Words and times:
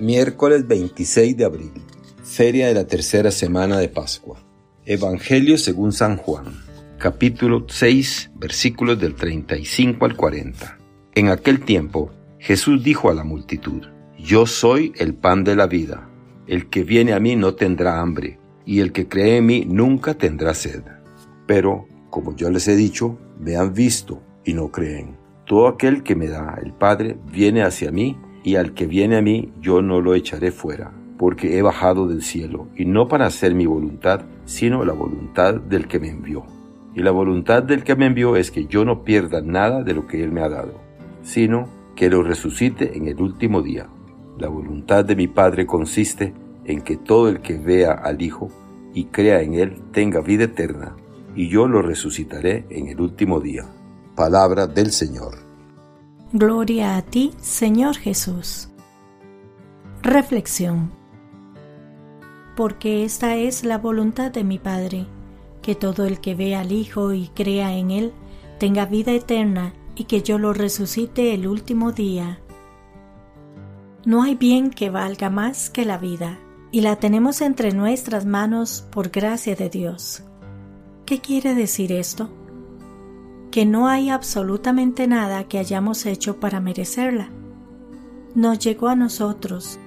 Miércoles 0.00 0.66
26 0.66 1.36
de 1.36 1.44
abril, 1.44 1.72
Feria 2.24 2.68
de 2.68 2.72
la 2.72 2.86
tercera 2.86 3.30
semana 3.30 3.76
de 3.76 3.90
Pascua. 3.90 4.38
Evangelio 4.86 5.58
según 5.58 5.92
San 5.92 6.16
Juan, 6.16 6.46
capítulo 6.96 7.66
6, 7.68 8.30
versículos 8.34 8.98
del 8.98 9.14
35 9.14 10.06
al 10.06 10.16
40. 10.16 10.78
En 11.14 11.28
aquel 11.28 11.60
tiempo, 11.66 12.12
Jesús 12.38 12.82
dijo 12.82 13.10
a 13.10 13.14
la 13.14 13.24
multitud, 13.24 13.88
Yo 14.18 14.46
soy 14.46 14.94
el 14.96 15.12
pan 15.12 15.44
de 15.44 15.54
la 15.54 15.66
vida. 15.66 16.08
El 16.46 16.70
que 16.70 16.82
viene 16.82 17.12
a 17.12 17.20
mí 17.20 17.36
no 17.36 17.54
tendrá 17.54 18.00
hambre, 18.00 18.38
y 18.64 18.80
el 18.80 18.92
que 18.92 19.06
cree 19.06 19.36
en 19.36 19.44
mí 19.44 19.66
nunca 19.66 20.14
tendrá 20.14 20.54
sed. 20.54 20.82
Pero, 21.46 21.86
como 22.08 22.34
yo 22.34 22.48
les 22.48 22.66
he 22.68 22.74
dicho, 22.74 23.18
me 23.38 23.56
han 23.56 23.74
visto 23.74 24.22
y 24.46 24.54
no 24.54 24.70
creen. 24.70 25.18
Todo 25.44 25.68
aquel 25.68 26.02
que 26.02 26.16
me 26.16 26.28
da 26.28 26.58
el 26.64 26.72
Padre 26.72 27.18
viene 27.30 27.62
hacia 27.62 27.92
mí, 27.92 28.16
y 28.42 28.56
al 28.56 28.74
que 28.74 28.86
viene 28.86 29.16
a 29.16 29.22
mí 29.22 29.52
yo 29.60 29.82
no 29.82 30.00
lo 30.00 30.14
echaré 30.14 30.52
fuera, 30.52 30.92
porque 31.18 31.58
he 31.58 31.62
bajado 31.62 32.08
del 32.08 32.22
cielo, 32.22 32.68
y 32.76 32.84
no 32.84 33.08
para 33.08 33.26
hacer 33.26 33.54
mi 33.54 33.66
voluntad, 33.66 34.22
sino 34.44 34.84
la 34.84 34.92
voluntad 34.92 35.54
del 35.54 35.86
que 35.86 36.00
me 36.00 36.08
envió. 36.08 36.44
Y 36.94 37.02
la 37.02 37.10
voluntad 37.10 37.62
del 37.62 37.84
que 37.84 37.94
me 37.94 38.06
envió 38.06 38.36
es 38.36 38.50
que 38.50 38.66
yo 38.66 38.84
no 38.84 39.04
pierda 39.04 39.40
nada 39.40 39.82
de 39.82 39.94
lo 39.94 40.06
que 40.06 40.24
él 40.24 40.32
me 40.32 40.40
ha 40.40 40.48
dado, 40.48 40.80
sino 41.22 41.68
que 41.94 42.08
lo 42.08 42.22
resucite 42.22 42.96
en 42.96 43.06
el 43.06 43.20
último 43.20 43.62
día. 43.62 43.88
La 44.38 44.48
voluntad 44.48 45.04
de 45.04 45.16
mi 45.16 45.28
Padre 45.28 45.66
consiste 45.66 46.32
en 46.64 46.80
que 46.80 46.96
todo 46.96 47.28
el 47.28 47.40
que 47.40 47.58
vea 47.58 47.92
al 47.92 48.22
Hijo 48.22 48.48
y 48.94 49.04
crea 49.06 49.42
en 49.42 49.54
él 49.54 49.76
tenga 49.92 50.20
vida 50.20 50.44
eterna, 50.44 50.96
y 51.36 51.48
yo 51.48 51.68
lo 51.68 51.82
resucitaré 51.82 52.64
en 52.70 52.88
el 52.88 53.00
último 53.00 53.40
día. 53.40 53.66
Palabra 54.16 54.66
del 54.66 54.90
Señor. 54.90 55.49
Gloria 56.32 56.96
a 56.96 57.02
ti, 57.02 57.32
Señor 57.40 57.96
Jesús. 57.96 58.68
Reflexión. 60.00 60.92
Porque 62.54 63.04
esta 63.04 63.34
es 63.34 63.64
la 63.64 63.78
voluntad 63.78 64.30
de 64.30 64.44
mi 64.44 64.60
Padre, 64.60 65.06
que 65.60 65.74
todo 65.74 66.04
el 66.04 66.20
que 66.20 66.36
vea 66.36 66.60
al 66.60 66.70
Hijo 66.70 67.12
y 67.12 67.26
crea 67.34 67.74
en 67.74 67.90
Él 67.90 68.12
tenga 68.60 68.86
vida 68.86 69.10
eterna 69.10 69.74
y 69.96 70.04
que 70.04 70.22
yo 70.22 70.38
lo 70.38 70.52
resucite 70.52 71.34
el 71.34 71.48
último 71.48 71.90
día. 71.90 72.38
No 74.04 74.22
hay 74.22 74.36
bien 74.36 74.70
que 74.70 74.88
valga 74.88 75.30
más 75.30 75.68
que 75.68 75.84
la 75.84 75.98
vida, 75.98 76.38
y 76.70 76.82
la 76.82 76.94
tenemos 76.94 77.40
entre 77.40 77.72
nuestras 77.72 78.24
manos 78.24 78.86
por 78.92 79.10
gracia 79.10 79.56
de 79.56 79.68
Dios. 79.68 80.22
¿Qué 81.06 81.20
quiere 81.20 81.56
decir 81.56 81.90
esto? 81.90 82.30
Que 83.50 83.66
no 83.66 83.88
hay 83.88 84.10
absolutamente 84.10 85.06
nada 85.06 85.44
que 85.44 85.58
hayamos 85.58 86.06
hecho 86.06 86.38
para 86.38 86.60
merecerla. 86.60 87.30
Nos 88.34 88.58
llegó 88.60 88.88
a 88.88 88.94
nosotros, 88.94 89.78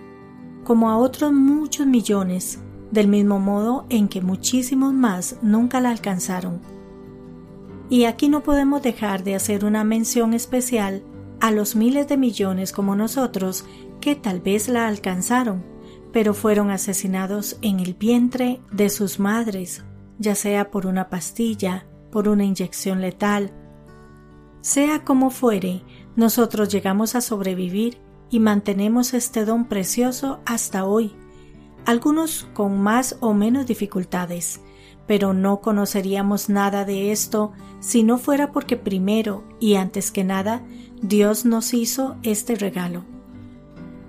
como 0.63 0.89
a 0.89 0.97
otros 0.97 1.31
muchos 1.31 1.87
millones, 1.87 2.59
del 2.91 3.07
mismo 3.07 3.39
modo 3.39 3.85
en 3.89 4.07
que 4.07 4.21
muchísimos 4.21 4.93
más 4.93 5.37
nunca 5.41 5.79
la 5.81 5.89
alcanzaron. 5.89 6.61
Y 7.89 8.05
aquí 8.05 8.29
no 8.29 8.43
podemos 8.43 8.81
dejar 8.81 9.23
de 9.23 9.35
hacer 9.35 9.65
una 9.65 9.83
mención 9.83 10.33
especial 10.33 11.03
a 11.39 11.51
los 11.51 11.75
miles 11.75 12.07
de 12.07 12.17
millones 12.17 12.71
como 12.71 12.95
nosotros 12.95 13.65
que 13.99 14.15
tal 14.15 14.41
vez 14.41 14.67
la 14.67 14.87
alcanzaron, 14.87 15.63
pero 16.11 16.33
fueron 16.33 16.69
asesinados 16.69 17.57
en 17.61 17.79
el 17.79 17.93
vientre 17.93 18.59
de 18.71 18.89
sus 18.89 19.19
madres, 19.19 19.83
ya 20.19 20.35
sea 20.35 20.69
por 20.69 20.85
una 20.85 21.09
pastilla, 21.09 21.85
por 22.13 22.29
una 22.29 22.45
inyección 22.45 23.01
letal. 23.01 23.51
Sea 24.61 25.03
como 25.03 25.31
fuere, 25.31 25.81
nosotros 26.15 26.69
llegamos 26.69 27.15
a 27.15 27.21
sobrevivir 27.21 27.97
y 28.29 28.39
mantenemos 28.39 29.15
este 29.15 29.45
don 29.45 29.65
precioso 29.65 30.39
hasta 30.45 30.85
hoy, 30.85 31.15
algunos 31.87 32.47
con 32.53 32.79
más 32.79 33.17
o 33.19 33.33
menos 33.33 33.65
dificultades, 33.65 34.61
pero 35.07 35.33
no 35.33 35.59
conoceríamos 35.59 36.49
nada 36.49 36.85
de 36.85 37.11
esto 37.11 37.51
si 37.79 38.03
no 38.03 38.19
fuera 38.19 38.51
porque 38.51 38.77
primero 38.77 39.43
y 39.59 39.73
antes 39.73 40.11
que 40.11 40.23
nada 40.23 40.63
Dios 41.01 41.45
nos 41.45 41.73
hizo 41.73 42.17
este 42.21 42.53
regalo. 42.53 43.05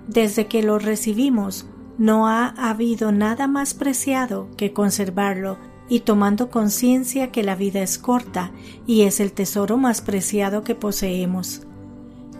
Desde 0.07 0.45
que 0.45 0.61
lo 0.61 0.77
recibimos, 0.77 1.65
no 1.97 2.27
ha 2.27 2.49
habido 2.49 3.11
nada 3.11 3.47
más 3.47 3.73
preciado 3.73 4.47
que 4.57 4.73
conservarlo 4.73 5.57
y 5.87 6.01
tomando 6.01 6.49
conciencia 6.49 7.31
que 7.31 7.43
la 7.43 7.55
vida 7.55 7.81
es 7.81 7.97
corta 7.97 8.51
y 8.87 9.03
es 9.03 9.19
el 9.19 9.31
tesoro 9.31 9.77
más 9.77 10.01
preciado 10.01 10.63
que 10.63 10.75
poseemos. 10.75 11.61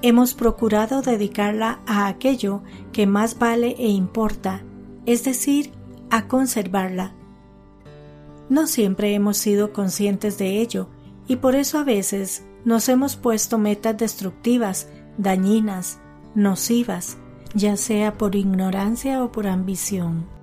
Hemos 0.01 0.33
procurado 0.33 1.01
dedicarla 1.01 1.79
a 1.85 2.07
aquello 2.07 2.61
que 2.91 3.07
más 3.07 3.39
vale 3.39 3.75
e 3.77 3.87
importa, 3.87 4.63
es 5.05 5.23
decir, 5.23 5.71
a 6.09 6.27
conservarla. 6.27 7.13
No 8.49 8.67
siempre 8.67 9.13
hemos 9.13 9.37
sido 9.37 9.73
conscientes 9.73 10.37
de 10.37 10.61
ello 10.61 10.89
y 11.27 11.37
por 11.37 11.55
eso 11.55 11.79
a 11.79 11.83
veces 11.83 12.43
nos 12.63 12.89
hemos 12.89 13.15
puesto 13.15 13.57
metas 13.57 13.97
destructivas, 13.97 14.87
dañinas, 15.17 15.99
nocivas, 16.35 17.17
ya 17.53 17.77
sea 17.77 18.17
por 18.17 18.35
ignorancia 18.35 19.23
o 19.23 19.31
por 19.31 19.47
ambición. 19.47 20.34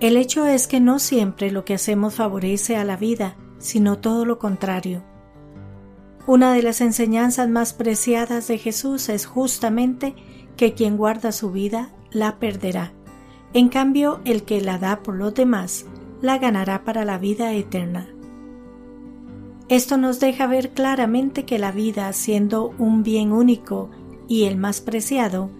El 0.00 0.16
hecho 0.16 0.46
es 0.46 0.68
que 0.68 0.78
no 0.78 1.00
siempre 1.00 1.50
lo 1.50 1.64
que 1.64 1.74
hacemos 1.74 2.14
favorece 2.14 2.76
a 2.76 2.84
la 2.84 2.96
vida, 2.96 3.36
sino 3.58 3.98
todo 3.98 4.24
lo 4.24 4.38
contrario. 4.38 5.02
Una 6.26 6.52
de 6.52 6.62
las 6.62 6.80
enseñanzas 6.80 7.48
más 7.48 7.72
preciadas 7.72 8.46
de 8.46 8.58
Jesús 8.58 9.08
es 9.08 9.26
justamente 9.26 10.14
que 10.56 10.74
quien 10.74 10.96
guarda 10.96 11.32
su 11.32 11.50
vida 11.50 11.90
la 12.12 12.38
perderá. 12.38 12.92
En 13.54 13.68
cambio, 13.70 14.20
el 14.24 14.44
que 14.44 14.60
la 14.60 14.78
da 14.78 15.02
por 15.02 15.16
los 15.16 15.34
demás 15.34 15.86
la 16.20 16.38
ganará 16.38 16.84
para 16.84 17.04
la 17.04 17.18
vida 17.18 17.52
eterna. 17.54 18.08
Esto 19.68 19.96
nos 19.96 20.20
deja 20.20 20.46
ver 20.46 20.70
claramente 20.70 21.44
que 21.44 21.58
la 21.58 21.72
vida, 21.72 22.12
siendo 22.12 22.74
un 22.78 23.02
bien 23.02 23.32
único 23.32 23.90
y 24.28 24.44
el 24.44 24.56
más 24.56 24.80
preciado, 24.80 25.50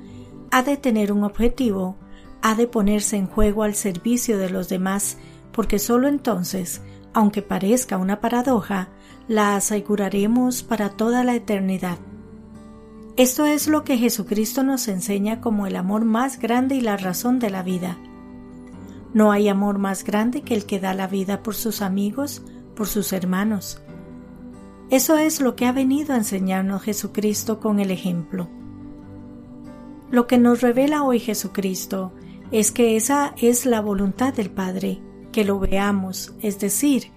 ha 0.51 0.63
de 0.63 0.77
tener 0.77 1.13
un 1.13 1.25
objetivo, 1.25 1.97
ha 2.43 2.55
de 2.55 2.67
ponerse 2.67 3.17
en 3.17 3.27
juego 3.27 3.63
al 3.63 3.75
servicio 3.75 4.39
de 4.39 4.51
los 4.51 4.69
demás, 4.69 5.19
porque 5.53 5.79
sólo 5.79 6.09
entonces, 6.09 6.83
aunque 7.13 7.43
parezca 7.43 7.99
una 7.99 8.21
paradoja, 8.21 8.89
la 9.27 9.57
aseguraremos 9.57 10.63
para 10.63 10.91
toda 10.91 11.25
la 11.25 11.35
eternidad. 11.35 11.99
Esto 13.17 13.47
es 13.47 13.67
lo 13.67 13.83
que 13.83 13.99
Jesucristo 13.99 14.63
nos 14.63 14.87
enseña 14.87 15.41
como 15.41 15.67
el 15.67 15.75
amor 15.77 16.05
más 16.05 16.39
grande 16.39 16.77
y 16.77 16.81
la 16.81 16.97
razón 16.97 17.41
de 17.41 17.51
la 17.51 17.63
vida. 17.65 17.99
No 19.13 19.33
hay 19.33 19.49
amor 19.49 19.79
más 19.79 20.05
grande 20.05 20.43
que 20.43 20.55
el 20.55 20.67
que 20.67 20.79
da 20.79 20.95
la 20.95 21.09
vida 21.09 21.43
por 21.43 21.55
sus 21.55 21.83
amigos, 21.83 22.43
por 22.77 22.87
sus 22.87 23.13
hermanos. 23.13 23.83
Eso 24.91 25.19
es 25.19 25.41
lo 25.41 25.57
que 25.57 25.67
ha 25.67 25.73
venido 25.73 26.15
a 26.15 26.19
enseñarnos 26.19 26.83
Jesucristo 26.83 27.59
con 27.59 27.81
el 27.81 27.91
ejemplo. 27.91 28.49
Lo 30.11 30.27
que 30.27 30.39
nos 30.39 30.61
revela 30.61 31.03
hoy 31.03 31.19
Jesucristo 31.19 32.13
es 32.51 32.73
que 32.73 32.97
esa 32.97 33.35
es 33.37 33.67
la 33.67 33.81
voluntad 33.81 34.33
del 34.33 34.51
Padre, 34.51 35.01
que 35.33 35.45
lo 35.45 35.59
veamos, 35.59 36.35
es 36.41 36.59
decir, 36.59 37.13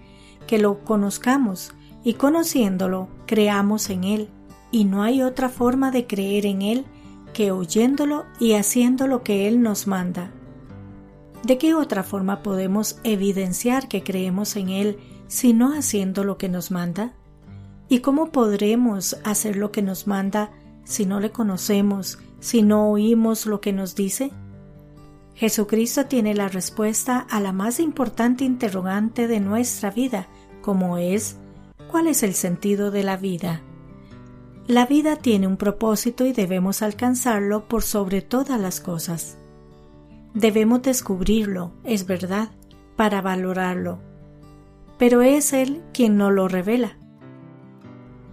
que 0.47 0.58
lo 0.58 0.84
conozcamos 0.84 1.74
y 2.03 2.16
conociéndolo 2.16 3.09
creamos 3.25 3.90
en 3.90 4.03
Él, 4.03 4.30
y 4.72 4.86
no 4.86 5.03
hay 5.03 5.22
otra 5.22 5.50
forma 5.50 5.92
de 5.92 6.08
creer 6.08 6.46
en 6.46 6.62
Él 6.62 6.86
que 7.34 7.52
oyéndolo 7.52 8.25
y 8.40 8.53
haciendo 8.53 9.08
lo 9.08 9.24
que 9.24 9.47
Él 9.47 9.62
nos 9.62 9.88
manda. 9.88 10.31
¿De 11.44 11.58
qué 11.58 11.74
otra 11.74 12.03
forma 12.03 12.44
podemos 12.44 13.00
evidenciar 13.03 13.88
que 13.88 14.03
creemos 14.03 14.56
en 14.56 14.69
Él 14.69 15.00
si 15.28 15.53
no 15.53 15.74
haciendo 15.74 16.24
lo 16.24 16.38
que 16.38 16.50
nos 16.50 16.72
manda? 16.72 17.13
¿Y 17.90 18.00
cómo 18.00 18.31
podremos 18.31 19.18
hacer 19.24 19.56
lo 19.56 19.72
que 19.72 19.81
nos 19.81 20.08
manda 20.08 20.52
si 20.84 21.06
no 21.06 21.19
le 21.19 21.31
conocemos, 21.31 22.19
si 22.40 22.62
no 22.62 22.90
oímos 22.90 23.46
lo 23.46 23.62
que 23.62 23.74
nos 23.74 23.96
dice? 23.96 24.31
Jesucristo 25.36 26.06
tiene 26.06 26.36
la 26.36 26.48
respuesta 26.48 27.19
a 27.30 27.39
la 27.39 27.51
más 27.51 27.80
importante 27.80 28.44
interrogante 28.44 29.28
de 29.28 29.39
nuestra 29.39 29.89
vida, 29.89 30.28
como 30.62 30.98
es 30.98 31.38
¿cuál 31.89 32.07
es 32.07 32.24
el 32.24 32.33
sentido 32.33 32.92
de 32.92 33.04
la 33.04 33.18
vida? 33.18 33.62
La 34.68 34.86
vida 34.86 35.16
tiene 35.16 35.48
un 35.48 35.57
propósito 35.57 36.25
y 36.25 36.33
debemos 36.33 36.81
alcanzarlo 36.81 37.68
por 37.68 37.83
sobre 37.83 38.22
todas 38.22 38.60
las 38.60 38.80
cosas. 38.80 39.38
Debemos 40.33 40.81
descubrirlo, 40.83 41.74
es 41.84 42.06
verdad, 42.06 42.51
para 42.95 43.22
valorarlo, 43.22 44.00
pero 44.98 45.22
es 45.22 45.51
Él 45.51 45.81
quien 45.94 46.16
nos 46.16 46.31
lo 46.31 46.48
revela. 46.48 46.98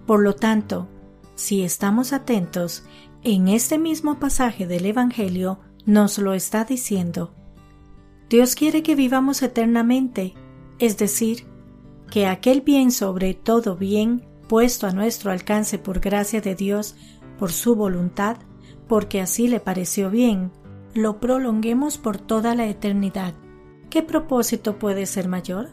Por 0.07 0.23
lo 0.23 0.35
tanto, 0.35 0.89
si 1.35 1.63
estamos 1.63 2.13
atentos, 2.13 2.85
en 3.23 3.49
este 3.49 3.79
mismo 3.79 4.21
pasaje 4.21 4.67
del 4.67 4.87
Evangelio 4.87 5.59
nos 5.89 6.19
lo 6.19 6.35
está 6.35 6.67
diciendo. 6.67 7.33
Dios 8.29 8.55
quiere 8.57 8.83
que 8.83 8.95
vivamos 8.95 9.43
eternamente, 9.43 10.35
es 10.79 10.99
decir, 10.99 11.47
que 12.11 12.27
aquel 12.27 12.61
bien 12.61 12.93
sobre 12.93 13.33
todo 13.33 13.75
bien 13.75 14.23
puesto 14.49 14.87
a 14.87 14.93
nuestro 14.93 15.33
alcance 15.33 15.79
por 15.79 16.01
gracia 16.01 16.43
de 16.43 16.55
Dios, 16.55 16.95
por 17.39 17.53
su 17.53 17.75
voluntad, 17.75 18.37
porque 18.87 19.23
así 19.23 19.49
le 19.49 19.61
pareció 19.61 20.11
bien, 20.11 20.53
lo 20.93 21.21
prolonguemos 21.21 21.97
por 21.97 22.19
toda 22.19 22.55
la 22.55 22.67
eternidad. 22.67 23.33
¿Qué 23.89 24.03
propósito 24.03 24.79
puede 24.79 25.07
ser 25.07 25.27
mayor? 25.27 25.71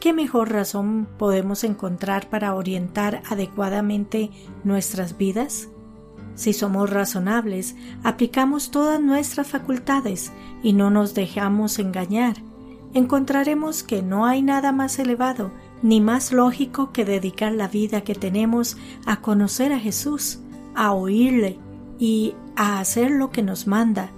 ¿Qué 0.00 0.12
mejor 0.12 0.52
razón 0.52 1.08
podemos 1.16 1.64
encontrar 1.64 2.28
para 2.28 2.54
orientar 2.54 3.22
adecuadamente 3.30 4.30
nuestras 4.64 5.16
vidas? 5.16 5.70
Si 6.34 6.52
somos 6.52 6.90
razonables, 6.90 7.76
aplicamos 8.02 8.70
todas 8.70 9.00
nuestras 9.00 9.46
facultades 9.46 10.32
y 10.62 10.72
no 10.72 10.90
nos 10.90 11.14
dejamos 11.14 11.78
engañar, 11.78 12.36
encontraremos 12.94 13.82
que 13.82 14.02
no 14.02 14.26
hay 14.26 14.42
nada 14.42 14.72
más 14.72 14.98
elevado 14.98 15.52
ni 15.82 16.00
más 16.00 16.32
lógico 16.32 16.92
que 16.92 17.04
dedicar 17.04 17.52
la 17.52 17.68
vida 17.68 18.02
que 18.02 18.14
tenemos 18.14 18.76
a 19.06 19.20
conocer 19.20 19.72
a 19.72 19.78
Jesús, 19.78 20.40
a 20.74 20.92
oírle 20.92 21.58
y 21.98 22.34
a 22.56 22.80
hacer 22.80 23.10
lo 23.10 23.30
que 23.30 23.42
nos 23.42 23.66
manda, 23.66 24.10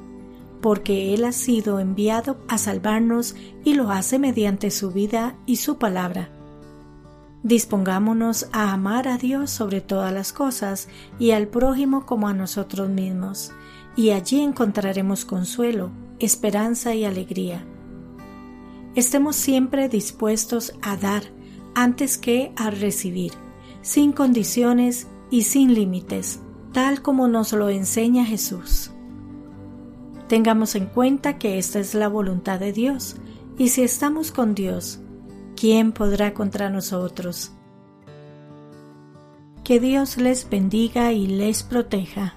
porque 0.61 1.15
Él 1.15 1.25
ha 1.25 1.33
sido 1.33 1.81
enviado 1.81 2.39
a 2.49 2.59
salvarnos 2.59 3.37
y 3.65 3.75
lo 3.75 3.91
hace 3.91 4.19
mediante 4.19 4.71
su 4.71 4.91
vida 4.91 5.37
y 5.47 5.57
su 5.57 5.79
palabra. 5.79 6.31
Dispongámonos 7.43 8.47
a 8.53 8.73
amar 8.73 9.09
a 9.09 9.19
Dios 9.19 9.51
sobre 9.51 9.81
todas 9.81 10.13
las 10.13 10.33
cosas 10.33 10.89
y 11.19 11.33
al 11.33 11.49
prójimo 11.49 12.07
como 12.07 12.29
a 12.29 12.35
nosotros 12.35 12.89
mismos, 12.89 13.51
y 13.97 14.11
allí 14.11 14.41
encontraremos 14.41 15.25
consuelo, 15.25 15.91
esperanza 16.21 16.95
y 16.95 17.05
alegría. 17.05 17.65
Estemos 18.95 19.37
siempre 19.37 19.89
dispuestos 19.89 20.75
a 20.83 20.97
dar 20.97 21.25
antes 21.75 22.17
que 22.17 22.53
a 22.57 22.71
recibir, 22.71 23.33
sin 23.81 24.13
condiciones 24.13 25.09
y 25.31 25.43
sin 25.43 25.75
límites, 25.75 26.41
tal 26.73 27.03
como 27.03 27.27
nos 27.27 27.53
lo 27.53 27.71
enseña 27.71 28.25
Jesús. 28.25 28.93
Tengamos 30.29 30.77
en 30.77 30.87
cuenta 30.87 31.39
que 31.39 31.59
esta 31.59 31.81
es 31.81 31.95
la 31.95 32.09
voluntad 32.09 32.61
de 32.61 32.73
Dios, 32.73 33.17
y 33.59 33.69
si 33.69 33.83
estamos 33.83 34.31
con 34.31 34.55
Dios, 34.55 35.01
¿quién 35.63 35.93
podrá 35.93 36.35
contra 36.35 36.71
nosotros? 36.71 37.53
Que 39.63 39.79
Dios 39.79 40.17
les 40.17 40.51
bendiga 40.51 41.13
y 41.13 41.29
les 41.29 41.63
proteja. 41.63 42.35